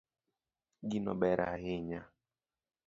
[0.89, 2.01] Gino ber ahinya